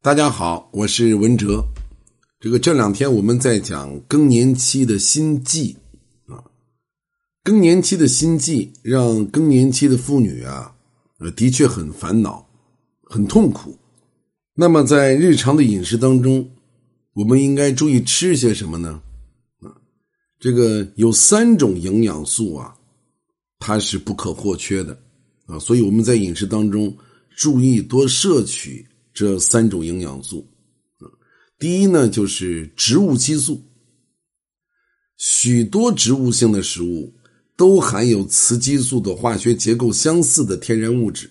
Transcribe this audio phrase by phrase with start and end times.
[0.00, 1.60] 大家好，我是文哲。
[2.38, 5.76] 这个这两天我们在讲更年期的心悸
[6.28, 6.38] 啊，
[7.42, 10.72] 更年期的心悸让更年期的妇女啊，
[11.18, 12.48] 呃，的确很烦恼，
[13.02, 13.76] 很痛苦。
[14.54, 16.48] 那么在日常的饮食当中，
[17.14, 19.02] 我们应该注意吃些什么呢？
[19.62, 19.74] 啊，
[20.38, 22.72] 这个有三种营养素啊，
[23.58, 24.96] 它是不可或缺的
[25.46, 26.96] 啊，所以我们在饮食当中
[27.36, 28.86] 注意多摄取。
[29.18, 30.46] 这三种营养素，
[31.58, 33.60] 第一呢就是植物激素。
[35.16, 37.12] 许多植物性的食物
[37.56, 41.28] 都含有雌激素的化学结构相似的天然物质，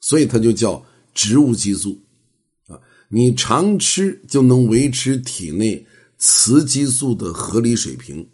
[0.00, 1.96] 所以它就叫植物激素。
[2.66, 2.76] 啊，
[3.08, 5.86] 你常吃就能维持体内
[6.18, 8.28] 雌激素的合理水平，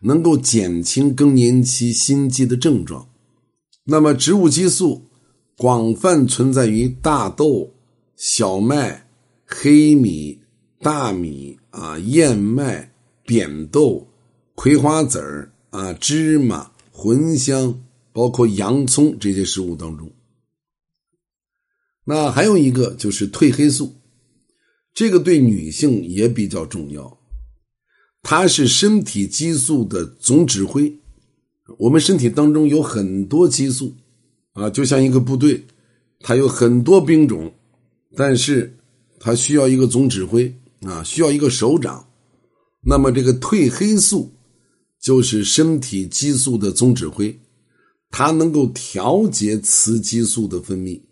[0.00, 3.08] 能够减轻更年期心悸的症状。
[3.84, 5.06] 那么，植物激素
[5.56, 7.72] 广泛存在于大豆。
[8.16, 9.06] 小麦、
[9.44, 10.40] 黑米、
[10.80, 14.08] 大米啊、燕麦、扁豆、
[14.54, 17.82] 葵花籽儿啊、芝麻、茴香，
[18.14, 20.10] 包括洋葱这些食物当中。
[22.04, 23.96] 那还有一个就是褪黑素，
[24.94, 27.18] 这个对女性也比较重要，
[28.22, 30.98] 它是身体激素的总指挥。
[31.80, 33.94] 我们身体当中有很多激素
[34.54, 35.66] 啊，就像一个部队，
[36.20, 37.52] 它有很多兵种。
[38.16, 38.74] 但是，
[39.20, 42.08] 它需要一个总指挥啊，需要一个首长。
[42.82, 44.32] 那么，这个褪黑素
[45.02, 47.38] 就是身体激素的总指挥，
[48.10, 51.02] 它能够调节雌激素的分泌，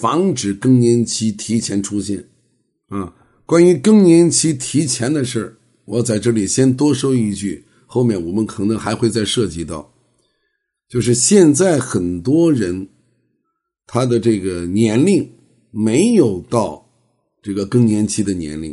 [0.00, 2.28] 防止更年期提前出现。
[2.88, 3.14] 啊，
[3.46, 5.56] 关于更年期提前的事儿，
[5.86, 9.94] 我在这里先多说一句，后面我们可能还会再涉及到，
[10.90, 12.86] 就是现在很多人
[13.86, 15.30] 他的这个年龄。
[15.76, 16.88] 没有到
[17.42, 18.70] 这个更年期的年龄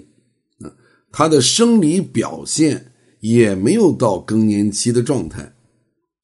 [0.59, 0.71] 啊，
[1.11, 5.41] 他的生理表现也没有到更年期的状态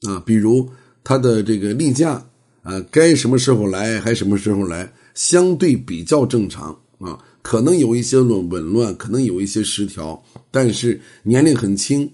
[0.04, 0.20] 啊。
[0.24, 0.70] 比如
[1.04, 2.24] 他的这个例假
[2.62, 7.18] 啊，该什么时候来还什么时候来，相对比较正常啊。
[7.42, 12.08] 可能有一些紊紊乱，可能有一些失调，但是年龄很轻，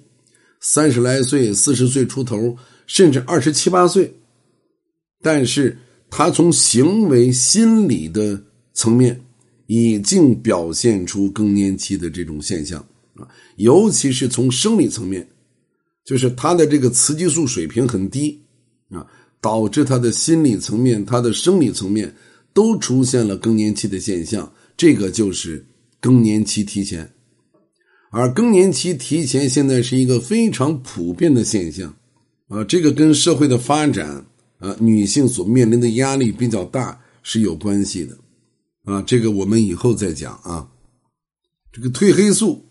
[0.61, 2.55] 三十来岁、四十岁出头，
[2.87, 4.13] 甚至二十七八岁，
[5.21, 5.77] 但是
[6.09, 8.41] 他从行为、心理的。
[8.73, 9.19] 层面
[9.67, 12.79] 已经表现出更年期的这种现象
[13.15, 15.27] 啊，尤其是从生理层面，
[16.03, 18.41] 就是他的这个雌激素水平很低
[18.89, 19.05] 啊，
[19.39, 22.13] 导致他的心理层面、他的生理层面
[22.53, 25.65] 都出现了更年期的现象，这个就是
[25.99, 27.09] 更年期提前。
[28.11, 31.95] 而更年期提前现在是一个非常普遍的现象
[32.47, 34.23] 啊，这个跟社会的发展
[34.59, 38.17] 啊，女性所面临的压力比较大是有关系的。
[38.83, 40.69] 啊，这个我们以后再讲啊。
[41.71, 42.65] 这个褪黑素，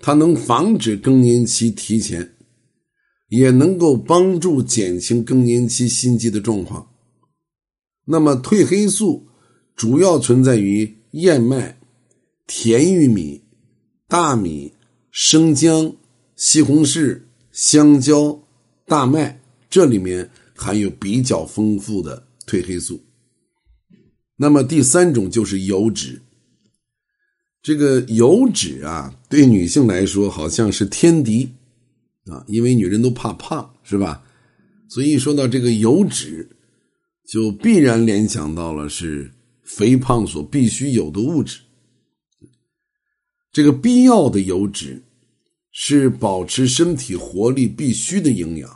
[0.00, 2.36] 它能防止更年期提前，
[3.28, 6.88] 也能够帮助减轻更年期心悸的状况。
[8.04, 9.26] 那么，褪黑素
[9.76, 11.78] 主要存在于燕麦、
[12.46, 13.42] 甜玉米、
[14.06, 14.72] 大米、
[15.10, 15.94] 生姜、
[16.36, 17.20] 西红柿、
[17.52, 18.40] 香蕉、
[18.86, 22.98] 大麦，这里面含有比较丰富的褪黑素。
[24.40, 26.22] 那么第三种就是油脂，
[27.60, 31.50] 这个油脂啊，对女性来说好像是天敌
[32.26, 34.24] 啊，因为女人都怕胖，是吧？
[34.88, 36.48] 所以说到这个油脂，
[37.26, 39.28] 就必然联想到了是
[39.64, 41.58] 肥胖所必须有的物质。
[43.50, 45.02] 这个必要的油脂
[45.72, 48.70] 是保持身体活力必须的营养，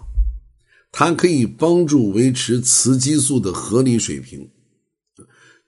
[0.91, 4.51] 它可以帮助维持雌激素的合理水平。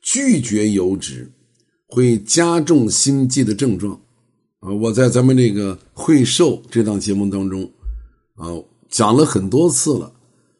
[0.04, 1.32] 拒绝油脂
[1.86, 3.98] 会加重心悸的症状
[4.60, 4.70] 啊！
[4.70, 7.64] 我在咱们这个会瘦这档节目当中
[8.34, 8.52] 啊
[8.90, 10.12] 讲了很多次了，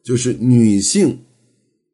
[0.02, 1.18] 就是女性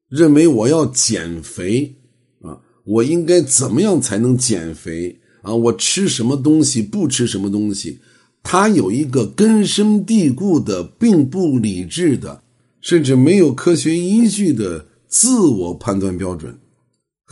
[0.09, 1.97] 认为我要减肥
[2.41, 5.53] 啊，我应该怎么样才能减肥啊？
[5.53, 7.99] 我吃什么东西，不吃什么东西？
[8.43, 12.43] 她有一个根深蒂固的、并不理智的，
[12.81, 16.59] 甚至没有科学依据的自我判断标准。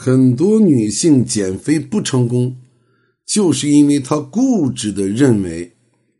[0.01, 2.57] 很多女性减肥不成功，
[3.27, 5.73] 就是因为她固执的认为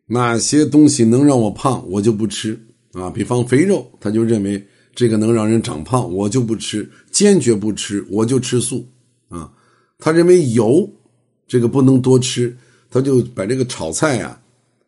[0.07, 2.59] 哪些东西能让我胖，我就不吃
[2.95, 3.09] 啊。
[3.09, 4.67] 比方肥肉，她就认为
[4.97, 8.85] 这个能让人长胖，我就不吃，坚决不吃，我就吃素
[9.29, 9.49] 啊。
[10.01, 10.91] 她认为油
[11.47, 12.57] 这个不能多吃，
[12.91, 14.41] 她就把这个炒菜呀，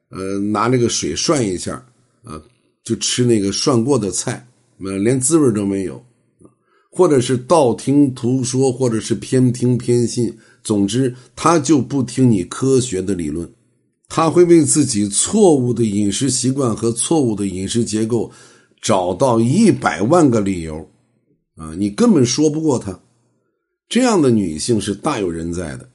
[0.09, 1.75] 呃，拿那个水涮一下
[2.25, 2.43] 啊，
[2.83, 4.45] 就吃那个涮过的菜，
[4.85, 6.05] 呃，连滋味都没有。
[6.91, 13.49] 或者是道听途说，或者是偏听偏信，总之，他就不听你科学的理论，
[14.09, 18.31] 他会为自己错误的饮食习惯和错误的饮食结构
[18.83, 20.91] 找到一百万个理由，
[21.57, 23.01] 啊，你根本说不过他。
[23.89, 25.89] 这样的女性是大有人在的，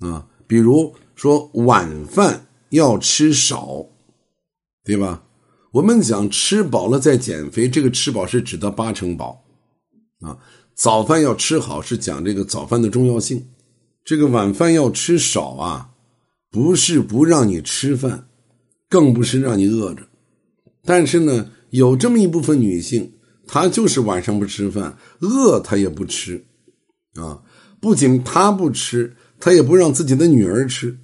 [0.00, 3.86] 啊，比如说晚饭要吃少，
[4.84, 5.22] 对吧？
[5.72, 9.44] 我们讲吃饱了再减肥，这个吃饱是指的八成饱，
[10.20, 10.38] 啊，
[10.74, 13.46] 早饭要吃好是讲这个早饭的重要性。
[14.04, 15.90] 这个晚饭要吃少啊，
[16.50, 18.28] 不是不让你吃饭，
[18.88, 20.02] 更不是让你饿着。
[20.84, 23.12] 但是呢，有这么一部分女性，
[23.46, 26.44] 她就是晚上不吃饭，饿她也不吃，
[27.14, 27.42] 啊，
[27.80, 30.96] 不仅她不吃，她也不让自己的女儿吃，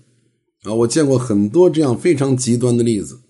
[0.63, 3.21] 啊，我见过很多这样非常极端的例子，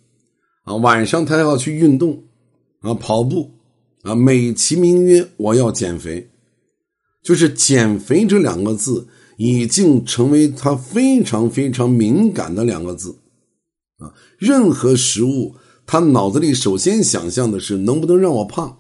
[0.64, 2.22] 啊，晚上她要去运动，
[2.80, 3.50] 啊，跑步，
[4.02, 6.30] 啊，美其名曰我要减肥，
[7.22, 9.08] 就是减肥这两个字。
[9.38, 13.16] 已经成为他非常非常敏感的两个字，
[13.96, 18.78] 啊，任何食物他脑子里首先想象的是能不能让我胖，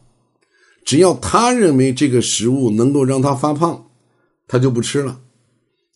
[0.84, 3.86] 只要他认为这个食物能够让他发胖，
[4.46, 5.22] 他就不吃了。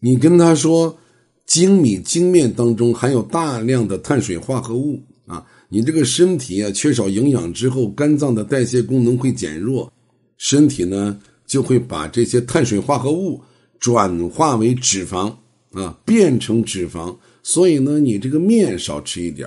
[0.01, 0.99] 你跟他说
[1.47, 9.93] 精米精面当中含有大量的碳水化合物啊，你这个身体啊缺少营养之后，肝脏的代谢功能会减弱，
[10.37, 13.41] 身体呢就会把这些碳水化合物。
[13.79, 15.31] 转化为脂肪
[15.73, 19.47] 啊，变成脂肪，所以呢，你这个面少吃一点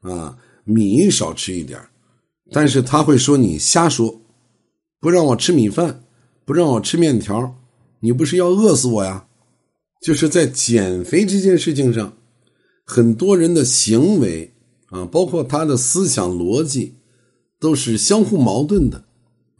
[0.00, 1.80] 啊，米少吃一点
[2.50, 4.20] 但是他会说你瞎说，
[4.98, 6.02] 不让我吃米饭，
[6.44, 7.56] 不让我吃面条，
[8.00, 9.24] 你不是要饿死我呀？
[10.02, 12.12] 就是在减肥这件事情上，
[12.84, 14.52] 很多人的行为
[14.88, 16.94] 啊，包括他的思想逻辑，
[17.60, 19.04] 都是相互矛盾的。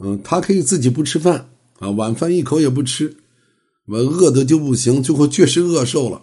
[0.01, 3.17] 嗯，他可以自己不吃饭啊，晚饭一口也不吃。
[3.87, 6.23] 我饿的就不行，最后确实饿瘦了。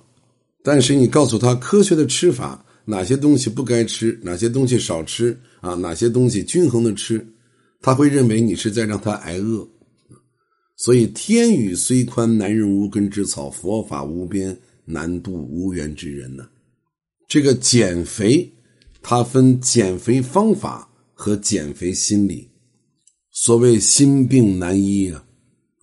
[0.64, 7.26] 但是你告诉他科学的吃法，哪些东西不该吃，哪些东西少吃啊，哪些东西均衡的吃，
[7.82, 9.68] 他会认为你是在让他挨饿。
[10.78, 16.46] 所以天宇虽宽，难人无根之草；佛法无边，难渡无缘之人呢。
[17.28, 18.52] 这个减肥，
[19.08, 22.50] 它分减肥方法和减肥心理。
[23.30, 25.24] 所谓心病难医啊。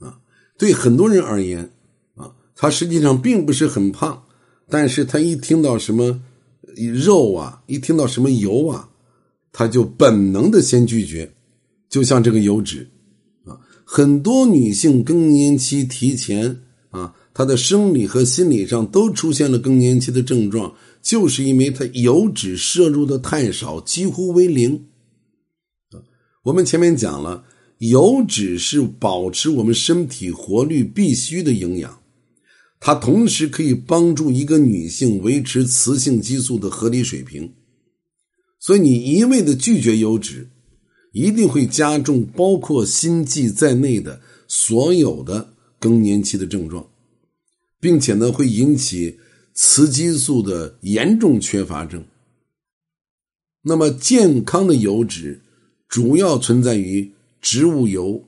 [0.00, 0.18] 啊
[0.58, 1.70] 对很多人而言，
[2.16, 4.24] 啊，他实际上并不是很胖，
[4.68, 6.20] 但是他一听到什么
[6.92, 8.90] 肉啊，一听到什么油啊，
[9.52, 11.32] 他就本能的先拒绝。
[11.88, 12.90] 就像这个油脂，
[13.44, 16.60] 啊，很多女性更年期提前
[17.34, 24.86] 他，的生理和心理上都出现了更年期的症状，就是因为她油脂摄入的太少，几乎为零。
[26.44, 27.44] 我们前面讲了。
[27.78, 31.98] 油脂是保持我们身体活力必须的营养，
[32.78, 37.52] 它同时可以帮助一个女性维持雌性激素的合理水平。
[38.60, 40.48] 所以，你一味的拒绝油脂，
[41.10, 46.86] 一定会加重包括心悸在内的所有的更年期的症状，
[47.82, 49.18] 并且呢，会引起
[49.52, 52.02] 雌激素的严重缺乏症。
[53.62, 55.42] 那么，健康的油脂
[55.88, 57.12] 主要存在于。
[57.44, 58.22] 植物油、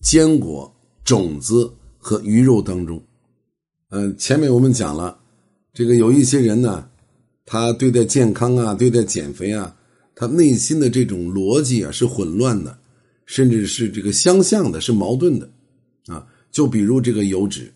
[0.00, 3.04] 坚果、种子和鱼肉当中，
[3.90, 5.20] 嗯，前面我们讲了，
[5.74, 6.88] 这个有一些人呢，
[7.44, 9.76] 他对待健康啊，对待减肥啊，
[10.14, 12.78] 他内心的这种逻辑啊是混乱的，
[13.26, 15.50] 甚至是这个相像的，是矛盾的，
[16.06, 17.70] 啊，就比如这个油脂，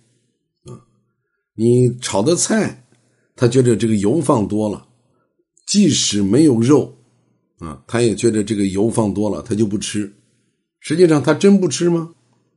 [1.61, 2.87] 你炒的菜，
[3.37, 4.87] 他觉得这个油放多了，
[5.67, 6.97] 即使没有肉，
[7.59, 10.11] 啊，他也觉得这个油放多了，他就不吃。
[10.79, 12.15] 实际上他真不吃吗？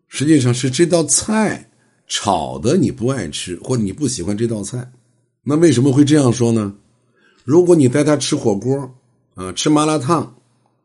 [0.08, 1.70] 实际上是这道菜
[2.08, 4.94] 炒的你不爱吃，或者你不喜欢这道菜。
[5.44, 6.74] 那为什么会这样说呢？
[7.44, 8.90] 如果你带他吃火锅
[9.36, 10.38] 啊，吃麻辣烫，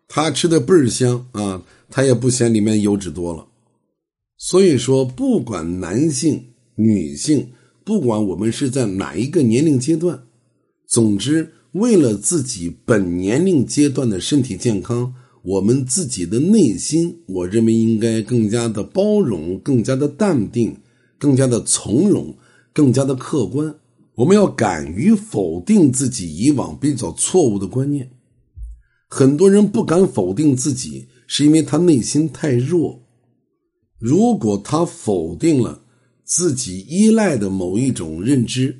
[0.08, 3.46] 他吃的倍儿香啊，他也不嫌里面油脂多了。
[4.38, 7.52] 所以说，不管男性、女性，
[7.88, 10.24] 不管我们是在哪一个年龄阶段，
[10.86, 15.14] 总之为了自己本年龄阶段的身体健康。
[15.42, 20.76] 我们自己的内心，我认为应该更加的包容，更加的淡定，
[21.18, 22.36] 更加的从容，
[22.74, 23.76] 更加的客观。
[24.16, 28.10] 我们要敢于否定自己以往比较错误的观念。
[29.08, 33.04] 很多人不敢否定自己，是因为他内心太弱。
[33.98, 35.84] 如果他否定了
[36.28, 38.78] 自己依赖的某一种认知，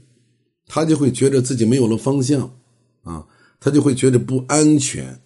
[0.66, 2.42] 他就会觉得自己没有了方向，
[3.02, 3.26] 啊，
[3.58, 5.18] 他就会觉得不安全。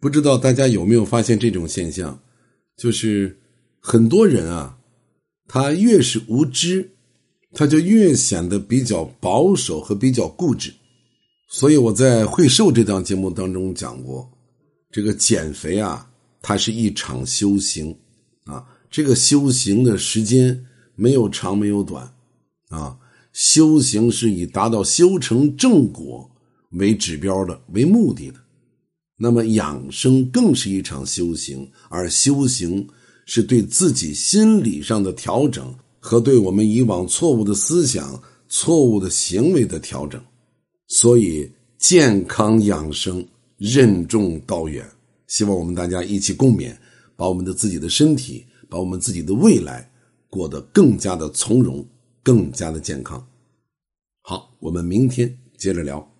[0.00, 2.18] 不知道大家有没有发现这种现象，
[2.78, 3.38] 就是
[3.78, 4.78] 很多人啊，
[5.46, 6.90] 他越是无知，
[7.52, 10.72] 他就越显得比较保守和比较固执。
[11.50, 14.26] 所以我在《会瘦》这档节目当中讲过，
[14.90, 16.10] 这个减肥啊，
[16.40, 17.94] 它是一场修行
[18.44, 18.64] 啊。
[18.90, 22.12] 这个修行的时间没有长，没有短
[22.68, 22.96] 啊。
[23.32, 26.30] 修行是以达到修成正果
[26.70, 28.38] 为指标的，为目的的。
[29.16, 32.86] 那么养生更是一场修行，而修行
[33.26, 40.20] 是对自己心理上的调整和对我们以往错误的思想、错误的行为的调整。
[40.86, 44.84] 所以，健康养生任重道远，
[45.26, 46.72] 希望我们大家一起共勉，
[47.16, 49.90] 把我们的自己的身体，把我们自己的未来
[50.34, 51.86] 过得更加的从容。
[52.24, 53.28] 更加的健康。
[54.22, 56.13] 好，我们明天接着聊。